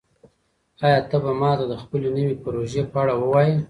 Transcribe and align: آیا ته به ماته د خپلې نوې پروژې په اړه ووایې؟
آیا 0.85 0.99
ته 1.09 1.17
به 1.23 1.31
ماته 1.41 1.65
د 1.69 1.73
خپلې 1.83 2.09
نوې 2.17 2.35
پروژې 2.43 2.83
په 2.91 2.97
اړه 3.03 3.13
ووایې؟ 3.21 3.53